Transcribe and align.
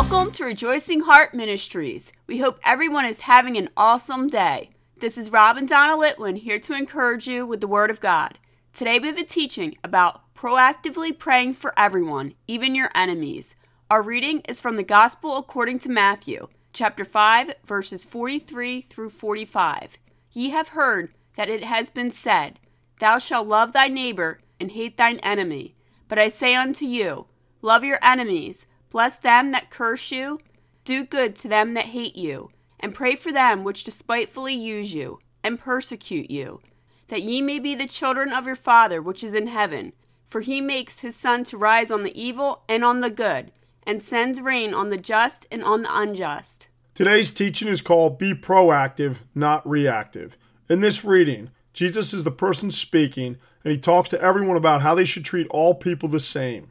Welcome 0.00 0.30
to 0.34 0.44
Rejoicing 0.44 1.00
Heart 1.00 1.34
Ministries. 1.34 2.12
We 2.28 2.38
hope 2.38 2.60
everyone 2.64 3.04
is 3.04 3.22
having 3.22 3.56
an 3.56 3.68
awesome 3.76 4.28
day. 4.28 4.70
This 5.00 5.18
is 5.18 5.32
Rob 5.32 5.56
and 5.56 5.68
Donna 5.68 5.96
Litwin 5.96 6.38
here 6.38 6.60
to 6.60 6.72
encourage 6.72 7.26
you 7.26 7.44
with 7.44 7.60
the 7.60 7.66
Word 7.66 7.90
of 7.90 7.98
God. 7.98 8.38
Today 8.72 9.00
we 9.00 9.08
have 9.08 9.18
a 9.18 9.24
teaching 9.24 9.76
about 9.82 10.20
proactively 10.36 11.18
praying 11.18 11.54
for 11.54 11.76
everyone, 11.76 12.34
even 12.46 12.76
your 12.76 12.92
enemies. 12.94 13.56
Our 13.90 14.00
reading 14.00 14.42
is 14.48 14.60
from 14.60 14.76
the 14.76 14.84
Gospel 14.84 15.36
according 15.36 15.80
to 15.80 15.90
Matthew, 15.90 16.46
chapter 16.72 17.04
5, 17.04 17.54
verses 17.66 18.04
43 18.04 18.82
through 18.82 19.10
45. 19.10 19.98
Ye 20.30 20.50
have 20.50 20.68
heard 20.68 21.12
that 21.36 21.48
it 21.48 21.64
has 21.64 21.90
been 21.90 22.12
said, 22.12 22.60
Thou 23.00 23.18
shalt 23.18 23.48
love 23.48 23.72
thy 23.72 23.88
neighbor 23.88 24.38
and 24.60 24.70
hate 24.70 24.96
thine 24.96 25.18
enemy. 25.24 25.74
But 26.06 26.20
I 26.20 26.28
say 26.28 26.54
unto 26.54 26.84
you, 26.84 27.26
Love 27.62 27.82
your 27.82 27.98
enemies 28.00 28.64
Bless 28.90 29.16
them 29.16 29.50
that 29.52 29.70
curse 29.70 30.10
you, 30.10 30.40
do 30.84 31.04
good 31.04 31.36
to 31.36 31.48
them 31.48 31.74
that 31.74 31.86
hate 31.86 32.16
you, 32.16 32.50
and 32.80 32.94
pray 32.94 33.14
for 33.14 33.32
them 33.32 33.64
which 33.64 33.84
despitefully 33.84 34.54
use 34.54 34.94
you, 34.94 35.18
and 35.42 35.58
persecute 35.58 36.30
you, 36.30 36.60
that 37.08 37.22
ye 37.22 37.42
may 37.42 37.58
be 37.58 37.74
the 37.74 37.86
children 37.86 38.32
of 38.32 38.46
your 38.46 38.56
Father 38.56 39.02
which 39.02 39.22
is 39.22 39.34
in 39.34 39.48
heaven. 39.48 39.92
For 40.28 40.42
he 40.42 40.60
makes 40.60 41.00
his 41.00 41.16
sun 41.16 41.44
to 41.44 41.56
rise 41.56 41.90
on 41.90 42.02
the 42.02 42.20
evil 42.20 42.62
and 42.68 42.84
on 42.84 43.00
the 43.00 43.08
good, 43.08 43.50
and 43.86 44.02
sends 44.02 44.42
rain 44.42 44.74
on 44.74 44.90
the 44.90 44.98
just 44.98 45.46
and 45.50 45.64
on 45.64 45.82
the 45.82 45.98
unjust. 45.98 46.68
Today's 46.94 47.32
teaching 47.32 47.68
is 47.68 47.80
called 47.80 48.18
Be 48.18 48.34
Proactive, 48.34 49.20
Not 49.34 49.66
Reactive. 49.66 50.36
In 50.68 50.80
this 50.80 51.02
reading, 51.02 51.50
Jesus 51.72 52.12
is 52.12 52.24
the 52.24 52.30
person 52.30 52.70
speaking, 52.70 53.38
and 53.64 53.72
he 53.72 53.78
talks 53.78 54.10
to 54.10 54.20
everyone 54.20 54.58
about 54.58 54.82
how 54.82 54.94
they 54.94 55.06
should 55.06 55.24
treat 55.24 55.46
all 55.48 55.74
people 55.74 56.10
the 56.10 56.20
same. 56.20 56.68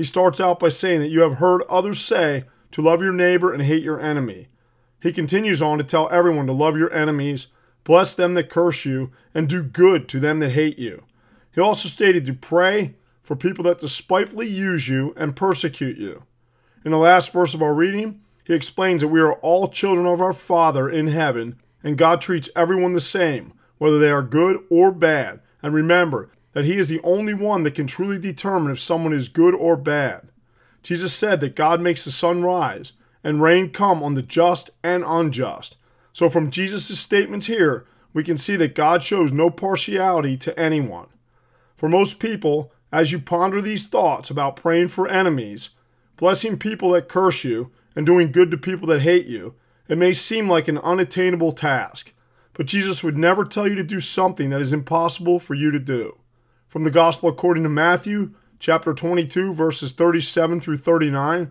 He 0.00 0.04
starts 0.04 0.40
out 0.40 0.58
by 0.58 0.70
saying 0.70 1.00
that 1.00 1.10
you 1.10 1.20
have 1.20 1.34
heard 1.34 1.60
others 1.68 2.00
say 2.00 2.44
to 2.70 2.80
love 2.80 3.02
your 3.02 3.12
neighbor 3.12 3.52
and 3.52 3.62
hate 3.62 3.82
your 3.82 4.00
enemy. 4.00 4.48
He 5.02 5.12
continues 5.12 5.60
on 5.60 5.76
to 5.76 5.84
tell 5.84 6.08
everyone 6.08 6.46
to 6.46 6.54
love 6.54 6.74
your 6.74 6.90
enemies, 6.90 7.48
bless 7.84 8.14
them 8.14 8.32
that 8.32 8.48
curse 8.48 8.86
you, 8.86 9.12
and 9.34 9.46
do 9.46 9.62
good 9.62 10.08
to 10.08 10.18
them 10.18 10.38
that 10.38 10.52
hate 10.52 10.78
you. 10.78 11.04
He 11.54 11.60
also 11.60 11.90
stated 11.90 12.24
to 12.24 12.32
pray 12.32 12.94
for 13.22 13.36
people 13.36 13.62
that 13.64 13.80
despitefully 13.80 14.48
use 14.48 14.88
you 14.88 15.12
and 15.18 15.36
persecute 15.36 15.98
you. 15.98 16.22
In 16.82 16.92
the 16.92 16.96
last 16.96 17.30
verse 17.30 17.52
of 17.52 17.60
our 17.60 17.74
reading, 17.74 18.22
he 18.42 18.54
explains 18.54 19.02
that 19.02 19.08
we 19.08 19.20
are 19.20 19.34
all 19.34 19.68
children 19.68 20.06
of 20.06 20.22
our 20.22 20.32
Father 20.32 20.88
in 20.88 21.08
heaven, 21.08 21.60
and 21.84 21.98
God 21.98 22.22
treats 22.22 22.48
everyone 22.56 22.94
the 22.94 23.00
same, 23.00 23.52
whether 23.76 23.98
they 23.98 24.10
are 24.10 24.22
good 24.22 24.64
or 24.70 24.92
bad. 24.92 25.40
And 25.62 25.74
remember 25.74 26.30
that 26.52 26.64
he 26.64 26.78
is 26.78 26.88
the 26.88 27.00
only 27.02 27.34
one 27.34 27.62
that 27.62 27.74
can 27.74 27.86
truly 27.86 28.18
determine 28.18 28.72
if 28.72 28.80
someone 28.80 29.12
is 29.12 29.28
good 29.28 29.54
or 29.54 29.76
bad. 29.76 30.28
Jesus 30.82 31.14
said 31.14 31.40
that 31.40 31.56
God 31.56 31.80
makes 31.80 32.04
the 32.04 32.10
sun 32.10 32.42
rise 32.42 32.94
and 33.22 33.42
rain 33.42 33.70
come 33.70 34.02
on 34.02 34.14
the 34.14 34.22
just 34.22 34.70
and 34.82 35.04
unjust. 35.06 35.76
So, 36.12 36.28
from 36.28 36.50
Jesus' 36.50 36.98
statements 36.98 37.46
here, 37.46 37.86
we 38.12 38.24
can 38.24 38.36
see 38.36 38.56
that 38.56 38.74
God 38.74 39.04
shows 39.04 39.32
no 39.32 39.50
partiality 39.50 40.36
to 40.38 40.58
anyone. 40.58 41.06
For 41.76 41.88
most 41.88 42.18
people, 42.18 42.72
as 42.92 43.12
you 43.12 43.20
ponder 43.20 43.60
these 43.60 43.86
thoughts 43.86 44.30
about 44.30 44.56
praying 44.56 44.88
for 44.88 45.06
enemies, 45.06 45.70
blessing 46.16 46.58
people 46.58 46.90
that 46.90 47.08
curse 47.08 47.44
you, 47.44 47.70
and 47.94 48.06
doing 48.06 48.32
good 48.32 48.50
to 48.50 48.56
people 48.56 48.86
that 48.88 49.02
hate 49.02 49.26
you, 49.26 49.54
it 49.88 49.98
may 49.98 50.12
seem 50.12 50.48
like 50.48 50.68
an 50.68 50.78
unattainable 50.78 51.52
task. 51.52 52.12
But 52.54 52.66
Jesus 52.66 53.02
would 53.02 53.16
never 53.16 53.44
tell 53.44 53.66
you 53.66 53.74
to 53.76 53.82
do 53.82 54.00
something 54.00 54.50
that 54.50 54.60
is 54.60 54.72
impossible 54.72 55.38
for 55.38 55.54
you 55.54 55.70
to 55.70 55.78
do. 55.78 56.16
From 56.70 56.84
the 56.84 56.90
Gospel 56.92 57.28
according 57.28 57.64
to 57.64 57.68
Matthew, 57.68 58.30
chapter 58.60 58.94
22, 58.94 59.52
verses 59.52 59.90
37 59.90 60.60
through 60.60 60.76
39, 60.76 61.50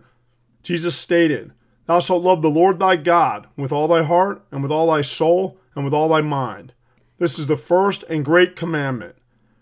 Jesus 0.62 0.96
stated, 0.96 1.52
Thou 1.84 2.00
shalt 2.00 2.22
love 2.22 2.40
the 2.40 2.48
Lord 2.48 2.78
thy 2.78 2.96
God 2.96 3.46
with 3.54 3.70
all 3.70 3.86
thy 3.86 4.02
heart, 4.02 4.42
and 4.50 4.62
with 4.62 4.72
all 4.72 4.90
thy 4.90 5.02
soul, 5.02 5.58
and 5.74 5.84
with 5.84 5.92
all 5.92 6.08
thy 6.08 6.22
mind. 6.22 6.72
This 7.18 7.38
is 7.38 7.48
the 7.48 7.56
first 7.56 8.02
and 8.04 8.24
great 8.24 8.56
commandment. 8.56 9.14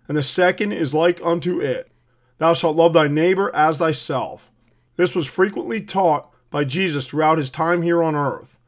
And 0.06 0.16
the 0.16 0.22
second 0.22 0.74
is 0.74 0.94
like 0.94 1.20
unto 1.24 1.60
it 1.60 1.90
Thou 2.38 2.54
shalt 2.54 2.76
love 2.76 2.92
thy 2.92 3.08
neighbor 3.08 3.52
as 3.52 3.78
thyself. 3.78 4.52
This 4.94 5.16
was 5.16 5.26
frequently 5.26 5.80
taught 5.80 6.30
by 6.50 6.62
Jesus 6.62 7.08
throughout 7.08 7.38
his 7.38 7.50
time 7.50 7.82
here 7.82 8.00
on 8.00 8.14
earth. 8.14 8.60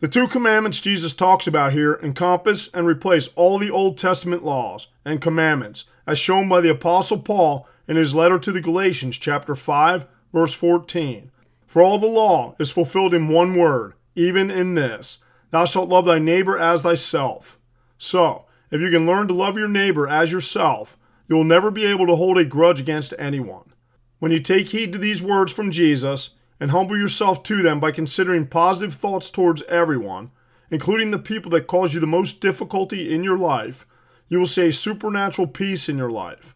The 0.00 0.08
two 0.08 0.28
commandments 0.28 0.82
Jesus 0.82 1.14
talks 1.14 1.46
about 1.46 1.72
here 1.72 1.98
encompass 2.02 2.68
and 2.74 2.86
replace 2.86 3.28
all 3.28 3.58
the 3.58 3.70
Old 3.70 3.96
Testament 3.96 4.44
laws 4.44 4.88
and 5.06 5.22
commandments 5.22 5.86
as 6.08 6.18
shown 6.18 6.48
by 6.48 6.62
the 6.62 6.70
Apostle 6.70 7.20
Paul 7.20 7.68
in 7.86 7.96
his 7.96 8.14
letter 8.14 8.38
to 8.38 8.50
the 8.50 8.62
Galatians, 8.62 9.18
chapter 9.18 9.54
5, 9.54 10.06
verse 10.32 10.54
14. 10.54 11.30
For 11.66 11.82
all 11.82 11.98
the 11.98 12.06
law 12.06 12.56
is 12.58 12.72
fulfilled 12.72 13.12
in 13.12 13.28
one 13.28 13.54
word, 13.54 13.92
even 14.14 14.50
in 14.50 14.74
this 14.74 15.18
Thou 15.50 15.66
shalt 15.66 15.90
love 15.90 16.06
thy 16.06 16.18
neighbor 16.18 16.58
as 16.58 16.80
thyself. 16.80 17.58
So, 17.98 18.46
if 18.70 18.80
you 18.80 18.90
can 18.90 19.06
learn 19.06 19.28
to 19.28 19.34
love 19.34 19.58
your 19.58 19.68
neighbor 19.68 20.08
as 20.08 20.32
yourself, 20.32 20.96
you 21.28 21.36
will 21.36 21.44
never 21.44 21.70
be 21.70 21.84
able 21.84 22.06
to 22.06 22.16
hold 22.16 22.38
a 22.38 22.44
grudge 22.44 22.80
against 22.80 23.12
anyone. 23.18 23.74
When 24.18 24.32
you 24.32 24.40
take 24.40 24.70
heed 24.70 24.94
to 24.94 24.98
these 24.98 25.22
words 25.22 25.52
from 25.52 25.70
Jesus 25.70 26.30
and 26.58 26.70
humble 26.70 26.96
yourself 26.96 27.42
to 27.44 27.62
them 27.62 27.80
by 27.80 27.92
considering 27.92 28.46
positive 28.46 28.94
thoughts 28.94 29.30
towards 29.30 29.62
everyone, 29.64 30.30
including 30.70 31.10
the 31.10 31.18
people 31.18 31.50
that 31.50 31.66
cause 31.66 31.92
you 31.92 32.00
the 32.00 32.06
most 32.06 32.40
difficulty 32.40 33.14
in 33.14 33.22
your 33.22 33.36
life, 33.36 33.86
you 34.28 34.38
will 34.38 34.46
see 34.46 34.68
a 34.68 34.72
supernatural 34.72 35.48
peace 35.48 35.88
in 35.88 35.98
your 35.98 36.10
life. 36.10 36.54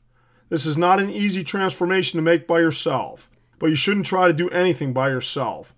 This 0.48 0.66
is 0.66 0.76
not 0.76 1.00
an 1.00 1.10
easy 1.10 1.42
transformation 1.42 2.18
to 2.18 2.22
make 2.22 2.46
by 2.46 2.60
yourself, 2.60 3.30
but 3.58 3.66
you 3.66 3.74
shouldn't 3.74 4.06
try 4.06 4.26
to 4.26 4.34
do 4.34 4.50
anything 4.50 4.92
by 4.92 5.08
yourself. 5.08 5.74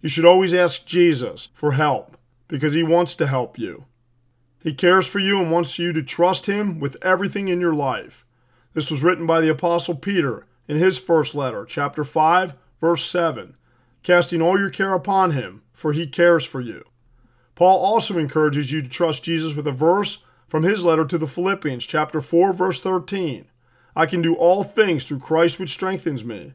You 0.00 0.08
should 0.08 0.24
always 0.24 0.54
ask 0.54 0.86
Jesus 0.86 1.48
for 1.52 1.72
help 1.72 2.16
because 2.48 2.72
he 2.72 2.82
wants 2.82 3.14
to 3.16 3.26
help 3.26 3.58
you. 3.58 3.84
He 4.62 4.72
cares 4.72 5.06
for 5.06 5.18
you 5.18 5.40
and 5.40 5.50
wants 5.50 5.78
you 5.78 5.92
to 5.92 6.02
trust 6.02 6.46
him 6.46 6.80
with 6.80 6.96
everything 7.02 7.48
in 7.48 7.60
your 7.60 7.74
life. 7.74 8.24
This 8.72 8.90
was 8.90 9.02
written 9.02 9.26
by 9.26 9.40
the 9.40 9.50
Apostle 9.50 9.94
Peter 9.94 10.46
in 10.66 10.76
his 10.76 10.98
first 10.98 11.34
letter, 11.34 11.66
chapter 11.66 12.02
5, 12.02 12.54
verse 12.80 13.04
7, 13.04 13.56
casting 14.02 14.40
all 14.40 14.58
your 14.58 14.70
care 14.70 14.94
upon 14.94 15.32
him, 15.32 15.62
for 15.74 15.92
he 15.92 16.06
cares 16.06 16.44
for 16.44 16.60
you. 16.62 16.84
Paul 17.54 17.78
also 17.78 18.18
encourages 18.18 18.72
you 18.72 18.80
to 18.80 18.88
trust 18.88 19.24
Jesus 19.24 19.54
with 19.54 19.66
a 19.66 19.72
verse 19.72 20.24
from 20.54 20.62
his 20.62 20.84
letter 20.84 21.04
to 21.04 21.18
the 21.18 21.26
Philippians, 21.26 21.84
chapter 21.84 22.20
4, 22.20 22.52
verse 22.52 22.80
13. 22.80 23.46
I 23.96 24.06
can 24.06 24.22
do 24.22 24.36
all 24.36 24.62
things 24.62 25.04
through 25.04 25.18
Christ 25.18 25.58
which 25.58 25.70
strengthens 25.70 26.24
me. 26.24 26.52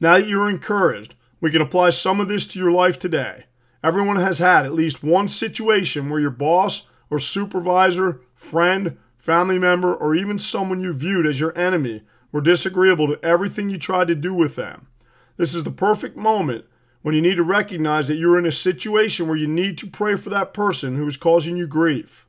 Now 0.00 0.18
that 0.18 0.26
you're 0.26 0.50
encouraged, 0.50 1.14
we 1.40 1.52
can 1.52 1.62
apply 1.62 1.90
some 1.90 2.18
of 2.18 2.26
this 2.26 2.48
to 2.48 2.58
your 2.58 2.72
life 2.72 2.98
today. 2.98 3.44
Everyone 3.80 4.16
has 4.16 4.40
had 4.40 4.64
at 4.64 4.72
least 4.72 5.04
one 5.04 5.28
situation 5.28 6.10
where 6.10 6.18
your 6.18 6.32
boss 6.32 6.90
or 7.10 7.20
supervisor, 7.20 8.22
friend, 8.34 8.98
family 9.16 9.56
member, 9.56 9.94
or 9.94 10.16
even 10.16 10.40
someone 10.40 10.80
you 10.80 10.92
viewed 10.92 11.24
as 11.24 11.38
your 11.38 11.56
enemy 11.56 12.02
were 12.32 12.40
disagreeable 12.40 13.06
to 13.06 13.24
everything 13.24 13.70
you 13.70 13.78
tried 13.78 14.08
to 14.08 14.16
do 14.16 14.34
with 14.34 14.56
them. 14.56 14.88
This 15.36 15.54
is 15.54 15.62
the 15.62 15.70
perfect 15.70 16.16
moment 16.16 16.64
when 17.02 17.14
you 17.14 17.22
need 17.22 17.36
to 17.36 17.44
recognize 17.44 18.08
that 18.08 18.16
you're 18.16 18.36
in 18.36 18.46
a 18.46 18.50
situation 18.50 19.28
where 19.28 19.38
you 19.38 19.46
need 19.46 19.78
to 19.78 19.86
pray 19.86 20.16
for 20.16 20.28
that 20.30 20.52
person 20.52 20.96
who 20.96 21.06
is 21.06 21.16
causing 21.16 21.56
you 21.56 21.68
grief. 21.68 22.24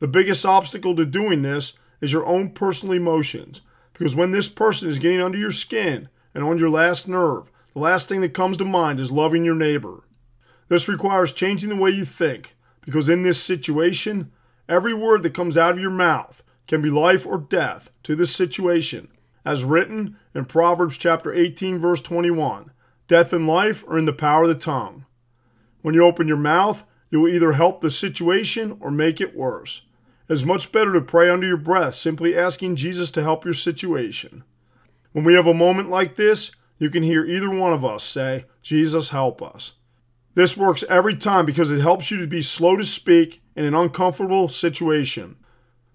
The 0.00 0.08
biggest 0.08 0.46
obstacle 0.46 0.94
to 0.96 1.04
doing 1.04 1.42
this 1.42 1.72
is 2.00 2.12
your 2.12 2.26
own 2.26 2.50
personal 2.50 2.94
emotions. 2.94 3.60
Because 3.92 4.14
when 4.14 4.30
this 4.30 4.48
person 4.48 4.88
is 4.88 4.98
getting 4.98 5.20
under 5.20 5.38
your 5.38 5.50
skin 5.50 6.08
and 6.34 6.44
on 6.44 6.58
your 6.58 6.70
last 6.70 7.08
nerve, 7.08 7.50
the 7.74 7.80
last 7.80 8.08
thing 8.08 8.20
that 8.20 8.34
comes 8.34 8.56
to 8.58 8.64
mind 8.64 9.00
is 9.00 9.10
loving 9.10 9.44
your 9.44 9.56
neighbor. 9.56 10.04
This 10.68 10.88
requires 10.88 11.32
changing 11.32 11.70
the 11.70 11.76
way 11.76 11.90
you 11.90 12.04
think, 12.04 12.56
because 12.82 13.08
in 13.08 13.22
this 13.22 13.42
situation, 13.42 14.30
every 14.68 14.94
word 14.94 15.22
that 15.22 15.34
comes 15.34 15.56
out 15.56 15.72
of 15.72 15.80
your 15.80 15.90
mouth 15.90 16.42
can 16.66 16.80
be 16.82 16.90
life 16.90 17.26
or 17.26 17.38
death 17.38 17.90
to 18.04 18.14
this 18.14 18.34
situation, 18.34 19.08
as 19.44 19.64
written 19.64 20.16
in 20.34 20.44
Proverbs 20.44 20.98
chapter 20.98 21.32
18 21.32 21.78
verse 21.78 22.02
21. 22.02 22.70
Death 23.08 23.32
and 23.32 23.46
life 23.46 23.82
are 23.88 23.98
in 23.98 24.04
the 24.04 24.12
power 24.12 24.42
of 24.42 24.48
the 24.48 24.54
tongue. 24.54 25.06
When 25.80 25.94
you 25.94 26.04
open 26.04 26.28
your 26.28 26.36
mouth, 26.36 26.84
you 27.10 27.20
will 27.20 27.32
either 27.32 27.52
help 27.52 27.80
the 27.80 27.90
situation 27.90 28.76
or 28.80 28.90
make 28.90 29.20
it 29.20 29.34
worse. 29.34 29.82
Is 30.28 30.44
much 30.44 30.72
better 30.72 30.92
to 30.92 31.00
pray 31.00 31.30
under 31.30 31.46
your 31.46 31.56
breath, 31.56 31.94
simply 31.94 32.36
asking 32.36 32.76
Jesus 32.76 33.10
to 33.12 33.22
help 33.22 33.46
your 33.46 33.54
situation. 33.54 34.44
When 35.12 35.24
we 35.24 35.34
have 35.34 35.46
a 35.46 35.54
moment 35.54 35.88
like 35.88 36.16
this, 36.16 36.50
you 36.78 36.90
can 36.90 37.02
hear 37.02 37.24
either 37.24 37.48
one 37.48 37.72
of 37.72 37.84
us 37.84 38.04
say, 38.04 38.44
Jesus, 38.62 39.08
help 39.08 39.40
us. 39.40 39.72
This 40.34 40.56
works 40.56 40.84
every 40.88 41.16
time 41.16 41.46
because 41.46 41.72
it 41.72 41.80
helps 41.80 42.10
you 42.10 42.18
to 42.18 42.26
be 42.26 42.42
slow 42.42 42.76
to 42.76 42.84
speak 42.84 43.42
in 43.56 43.64
an 43.64 43.74
uncomfortable 43.74 44.48
situation. 44.48 45.36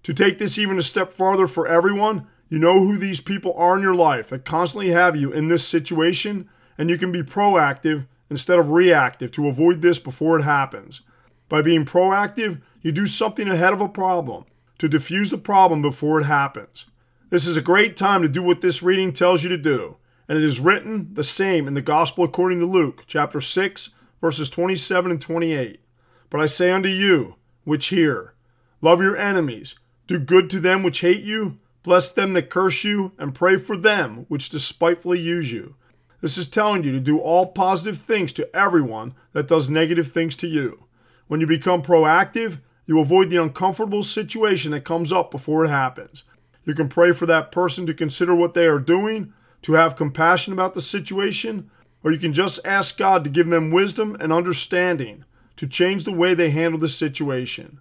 To 0.02 0.12
take 0.12 0.38
this 0.38 0.58
even 0.58 0.78
a 0.78 0.82
step 0.82 1.12
farther 1.12 1.46
for 1.46 1.66
everyone, 1.66 2.26
you 2.48 2.58
know 2.58 2.80
who 2.80 2.98
these 2.98 3.20
people 3.20 3.54
are 3.56 3.76
in 3.76 3.82
your 3.82 3.94
life 3.94 4.28
that 4.28 4.44
constantly 4.44 4.90
have 4.90 5.16
you 5.16 5.32
in 5.32 5.48
this 5.48 5.66
situation, 5.66 6.50
and 6.76 6.90
you 6.90 6.98
can 6.98 7.10
be 7.10 7.22
proactive 7.22 8.06
instead 8.28 8.58
of 8.58 8.70
reactive 8.70 9.30
to 9.32 9.48
avoid 9.48 9.80
this 9.80 9.98
before 9.98 10.38
it 10.38 10.42
happens. 10.42 11.02
By 11.48 11.62
being 11.62 11.86
proactive, 11.86 12.60
you 12.84 12.92
do 12.92 13.06
something 13.06 13.48
ahead 13.48 13.72
of 13.72 13.80
a 13.80 13.88
problem 13.88 14.44
to 14.78 14.88
diffuse 14.88 15.30
the 15.30 15.38
problem 15.38 15.80
before 15.80 16.20
it 16.20 16.24
happens. 16.24 16.84
This 17.30 17.46
is 17.46 17.56
a 17.56 17.62
great 17.62 17.96
time 17.96 18.20
to 18.20 18.28
do 18.28 18.42
what 18.42 18.60
this 18.60 18.82
reading 18.82 19.12
tells 19.12 19.42
you 19.42 19.48
to 19.48 19.56
do. 19.56 19.96
And 20.28 20.36
it 20.38 20.44
is 20.44 20.60
written 20.60 21.14
the 21.14 21.24
same 21.24 21.66
in 21.66 21.72
the 21.72 21.80
Gospel 21.80 22.24
according 22.24 22.60
to 22.60 22.66
Luke, 22.66 23.04
chapter 23.06 23.40
6, 23.40 23.90
verses 24.20 24.50
27 24.50 25.10
and 25.10 25.20
28. 25.20 25.80
But 26.28 26.40
I 26.40 26.46
say 26.46 26.70
unto 26.70 26.88
you, 26.90 27.36
which 27.64 27.86
hear, 27.86 28.34
love 28.82 29.00
your 29.00 29.16
enemies, 29.16 29.76
do 30.06 30.18
good 30.18 30.50
to 30.50 30.60
them 30.60 30.82
which 30.82 31.00
hate 31.00 31.22
you, 31.22 31.58
bless 31.82 32.10
them 32.10 32.34
that 32.34 32.50
curse 32.50 32.84
you, 32.84 33.12
and 33.18 33.34
pray 33.34 33.56
for 33.56 33.78
them 33.78 34.26
which 34.28 34.50
despitefully 34.50 35.20
use 35.20 35.50
you. 35.50 35.74
This 36.20 36.36
is 36.36 36.48
telling 36.48 36.84
you 36.84 36.92
to 36.92 37.00
do 37.00 37.18
all 37.18 37.46
positive 37.46 37.98
things 37.98 38.34
to 38.34 38.54
everyone 38.54 39.14
that 39.32 39.48
does 39.48 39.70
negative 39.70 40.12
things 40.12 40.36
to 40.36 40.46
you. 40.46 40.84
When 41.28 41.40
you 41.40 41.46
become 41.46 41.82
proactive, 41.82 42.58
you 42.86 43.00
avoid 43.00 43.30
the 43.30 43.42
uncomfortable 43.42 44.02
situation 44.02 44.72
that 44.72 44.84
comes 44.84 45.12
up 45.12 45.30
before 45.30 45.64
it 45.64 45.68
happens. 45.68 46.24
You 46.64 46.74
can 46.74 46.88
pray 46.88 47.12
for 47.12 47.26
that 47.26 47.52
person 47.52 47.86
to 47.86 47.94
consider 47.94 48.34
what 48.34 48.54
they 48.54 48.66
are 48.66 48.78
doing, 48.78 49.32
to 49.62 49.74
have 49.74 49.96
compassion 49.96 50.52
about 50.52 50.74
the 50.74 50.82
situation, 50.82 51.70
or 52.02 52.12
you 52.12 52.18
can 52.18 52.32
just 52.32 52.64
ask 52.66 52.98
God 52.98 53.24
to 53.24 53.30
give 53.30 53.48
them 53.48 53.70
wisdom 53.70 54.16
and 54.20 54.32
understanding 54.32 55.24
to 55.56 55.66
change 55.66 56.04
the 56.04 56.12
way 56.12 56.34
they 56.34 56.50
handle 56.50 56.78
the 56.78 56.88
situation. 56.88 57.80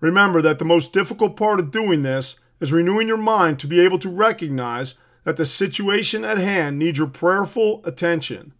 Remember 0.00 0.42
that 0.42 0.58
the 0.58 0.64
most 0.64 0.92
difficult 0.92 1.36
part 1.36 1.60
of 1.60 1.70
doing 1.70 2.02
this 2.02 2.40
is 2.60 2.72
renewing 2.72 3.08
your 3.08 3.16
mind 3.16 3.58
to 3.60 3.66
be 3.66 3.80
able 3.80 3.98
to 4.00 4.08
recognize 4.08 4.94
that 5.24 5.36
the 5.36 5.44
situation 5.44 6.24
at 6.24 6.38
hand 6.38 6.78
needs 6.78 6.98
your 6.98 7.06
prayerful 7.06 7.80
attention. 7.84 8.52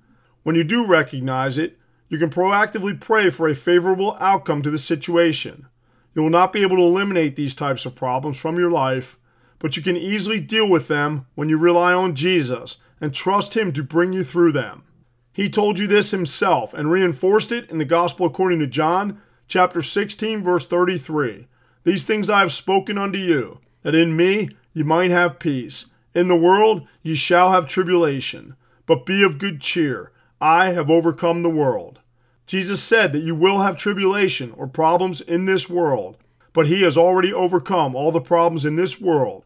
When 0.45 0.55
you 0.55 0.65
do 0.65 0.87
recognize 0.87 1.59
it, 1.59 1.79
you 2.09 2.19
can 2.19 2.31
proactively 2.31 3.01
pray 3.01 3.31
for 3.31 3.49
a 3.49 3.55
favorable 3.55 4.17
outcome 4.21 4.63
to 4.63 4.71
the 4.71 4.79
situation. 4.79 5.67
You 6.15 6.23
will 6.23 6.31
not 6.31 6.53
be 6.53 6.63
able 6.63 6.77
to 6.77 6.83
eliminate 6.83 7.37
these 7.37 7.55
types 7.55 7.87
of 7.87 7.95
problems 7.95 8.37
from 8.37 8.59
your 8.59 8.71
life, 8.71 9.19
but 9.59 9.77
you 9.77 9.83
can 9.83 9.97
easily 9.97 10.41
deal 10.41 10.69
with 10.69 10.89
them 10.89 11.27
when 11.35 11.49
you 11.49 11.57
rely 11.57 11.93
on 11.93 12.15
Jesus 12.15 12.79
and 13.01 13.15
trust 13.15 13.57
Him 13.57 13.73
to 13.73 13.83
bring 13.83 14.13
you 14.13 14.25
through 14.25 14.53
them. 14.53 14.85
He 15.33 15.49
told 15.49 15.79
you 15.79 15.87
this 15.87 16.11
himself 16.11 16.75
and 16.75 16.91
reinforced 16.91 17.53
it 17.53 17.71
in 17.71 17.79
the 17.79 17.87
Gospel 17.87 18.27
according 18.27 18.59
to 18.59 18.67
John, 18.67 19.21
chapter 19.49 19.81
16, 19.81 20.43
verse 20.43 20.67
33. 20.67 21.47
These 21.85 22.05
things 22.05 22.29
I 22.29 22.41
have 22.41 22.53
spoken 22.53 22.99
unto 22.99 23.19
you, 23.19 23.59
that 23.83 23.95
in 23.95 24.15
me 24.15 24.51
ye 24.75 24.83
might 24.83 25.11
have 25.11 25.39
peace. 25.39 25.87
In 26.15 26.29
the 26.29 26.37
world 26.37 26.87
ye 27.03 27.15
shall 27.15 27.53
have 27.53 27.67
tribulation, 27.67 28.57
but 28.85 29.07
be 29.07 29.23
of 29.23 29.39
good 29.39 29.63
cheer. 29.63 30.13
I 30.39 30.73
have 30.73 30.91
overcome 30.91 31.43
the 31.43 31.49
world. 31.49 32.01
Jesus 32.47 32.83
said 32.83 33.13
that 33.13 33.23
you 33.23 33.35
will 33.35 33.61
have 33.61 33.77
tribulation 33.77 34.53
or 34.53 34.67
problems 34.67 35.21
in 35.21 35.45
this 35.45 35.69
world, 35.69 36.17
but 36.53 36.67
he 36.67 36.83
has 36.83 36.97
already 36.97 37.33
overcome 37.33 37.95
all 37.95 38.13
the 38.13 38.21
problems 38.21 38.65
in 38.65 38.77
this 38.77 39.01
world. 39.01 39.45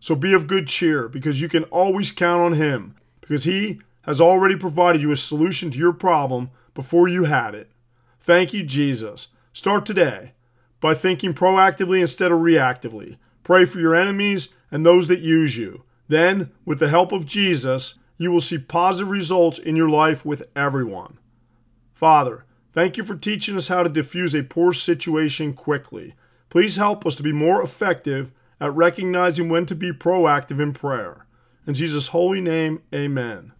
So 0.00 0.14
be 0.14 0.32
of 0.32 0.46
good 0.46 0.66
cheer, 0.66 1.08
because 1.08 1.40
you 1.40 1.48
can 1.48 1.64
always 1.64 2.10
count 2.10 2.42
on 2.42 2.52
him, 2.54 2.96
because 3.20 3.44
he 3.44 3.80
has 4.02 4.20
already 4.20 4.56
provided 4.56 5.02
you 5.02 5.12
a 5.12 5.16
solution 5.16 5.70
to 5.70 5.78
your 5.78 5.92
problem 5.92 6.50
before 6.74 7.08
you 7.08 7.24
had 7.24 7.54
it. 7.54 7.70
Thank 8.20 8.52
you, 8.52 8.62
Jesus. 8.62 9.28
Start 9.52 9.84
today 9.84 10.32
by 10.80 10.94
thinking 10.94 11.34
proactively 11.34 12.00
instead 12.00 12.30
of 12.30 12.38
reactively. 12.38 13.16
Pray 13.42 13.64
for 13.64 13.80
your 13.80 13.94
enemies 13.94 14.50
and 14.70 14.84
those 14.84 15.08
that 15.08 15.20
use 15.20 15.56
you. 15.56 15.82
Then, 16.08 16.52
with 16.64 16.78
the 16.78 16.88
help 16.88 17.12
of 17.12 17.26
Jesus, 17.26 17.98
you 18.16 18.30
will 18.30 18.40
see 18.40 18.58
positive 18.58 19.10
results 19.10 19.58
in 19.58 19.76
your 19.76 19.88
life 19.88 20.24
with 20.24 20.44
everyone. 20.54 21.18
Father, 21.98 22.44
thank 22.72 22.96
you 22.96 23.02
for 23.02 23.16
teaching 23.16 23.56
us 23.56 23.66
how 23.66 23.82
to 23.82 23.88
diffuse 23.88 24.32
a 24.32 24.44
poor 24.44 24.72
situation 24.72 25.52
quickly. 25.52 26.14
Please 26.48 26.76
help 26.76 27.04
us 27.04 27.16
to 27.16 27.24
be 27.24 27.32
more 27.32 27.60
effective 27.60 28.30
at 28.60 28.72
recognizing 28.72 29.48
when 29.48 29.66
to 29.66 29.74
be 29.74 29.90
proactive 29.90 30.62
in 30.62 30.72
prayer. 30.72 31.26
In 31.66 31.74
Jesus' 31.74 32.08
holy 32.08 32.40
name, 32.40 32.82
amen. 32.94 33.50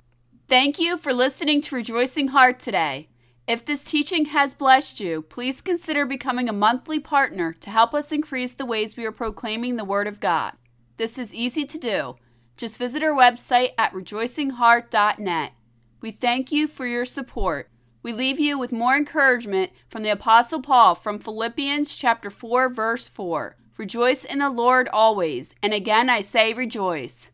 Thank 0.47 0.79
you 0.79 0.97
for 0.97 1.13
listening 1.13 1.61
to 1.63 1.75
Rejoicing 1.75 2.29
Heart 2.29 2.61
today. 2.61 3.09
If 3.49 3.65
this 3.65 3.83
teaching 3.83 4.27
has 4.27 4.55
blessed 4.55 5.01
you, 5.01 5.23
please 5.23 5.61
consider 5.61 6.07
becoming 6.07 6.49
a 6.49 6.53
monthly 6.53 7.01
partner 7.01 7.53
to 7.55 7.71
help 7.71 7.93
us 7.93 8.13
increase 8.13 8.53
the 8.53 8.67
ways 8.67 8.97
we 8.97 9.05
are 9.05 9.11
proclaiming 9.11 9.75
the 9.75 9.85
Word 9.85 10.07
of 10.07 10.21
God. 10.21 10.53
This 10.97 11.19
is 11.19 11.35
easy 11.35 11.65
to 11.65 11.77
do. 11.77 12.15
Just 12.57 12.79
visit 12.79 13.03
our 13.03 13.11
website 13.11 13.73
at 13.77 13.93
rejoicingheart.net. 13.93 15.53
We 16.01 16.13
thank 16.13 16.53
you 16.53 16.69
for 16.69 16.87
your 16.87 17.05
support. 17.05 17.69
We 18.03 18.13
leave 18.13 18.39
you 18.39 18.59
with 18.59 18.73
more 18.73 18.97
encouragement 18.97 19.73
from 19.89 20.03
the 20.03 20.11
apostle 20.11 20.63
Paul 20.63 20.95
from 20.95 21.19
Philippians 21.19 21.95
chapter 21.95 22.31
4 22.31 22.69
verse 22.69 23.09
4. 23.09 23.57
Rejoice 23.77 24.25
in 24.25 24.39
the 24.39 24.51
Lord 24.51 24.89
always, 24.89 25.55
and 25.63 25.73
again 25.73 26.09
I 26.09 26.21
say 26.21 26.53
rejoice. 26.53 27.31